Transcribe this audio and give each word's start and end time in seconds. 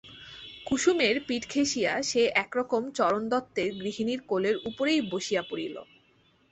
কুসুমের 0.65 1.15
পিঠ 1.27 1.43
ঘেষিয়া 1.53 1.93
সে 2.03 2.21
একরকম 2.35 2.83
চরণ 2.97 3.23
দত্তের 3.29 3.69
গৃহিণীর 3.79 4.19
কোলের 4.27 4.55
উপরেই 4.69 5.01
বসিয়া 5.11 5.43
পড়িল। 5.49 5.75